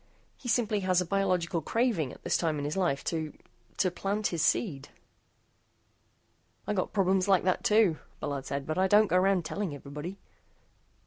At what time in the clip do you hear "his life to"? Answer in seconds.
2.65-3.33